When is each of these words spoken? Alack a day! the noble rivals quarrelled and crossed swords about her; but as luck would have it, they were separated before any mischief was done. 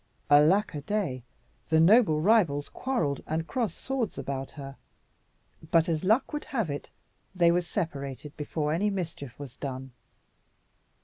Alack 0.31 0.73
a 0.73 0.81
day! 0.81 1.21
the 1.69 1.79
noble 1.79 2.21
rivals 2.21 2.69
quarrelled 2.69 3.21
and 3.27 3.45
crossed 3.45 3.77
swords 3.77 4.17
about 4.17 4.49
her; 4.53 4.75
but 5.69 5.87
as 5.87 6.03
luck 6.03 6.33
would 6.33 6.45
have 6.45 6.71
it, 6.71 6.89
they 7.35 7.51
were 7.51 7.61
separated 7.61 8.35
before 8.35 8.73
any 8.73 8.89
mischief 8.89 9.37
was 9.37 9.55
done. 9.57 9.91